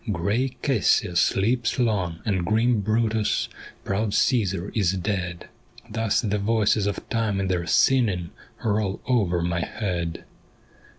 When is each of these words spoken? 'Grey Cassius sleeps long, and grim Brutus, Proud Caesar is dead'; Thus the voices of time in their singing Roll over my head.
'Grey 0.11 0.57
Cassius 0.63 1.21
sleeps 1.21 1.77
long, 1.77 2.21
and 2.25 2.43
grim 2.43 2.79
Brutus, 2.81 3.47
Proud 3.83 4.15
Caesar 4.15 4.71
is 4.73 4.93
dead'; 4.93 5.47
Thus 5.91 6.21
the 6.21 6.39
voices 6.39 6.87
of 6.87 7.07
time 7.09 7.39
in 7.39 7.49
their 7.49 7.67
singing 7.67 8.31
Roll 8.65 8.99
over 9.05 9.43
my 9.43 9.59
head. 9.59 10.23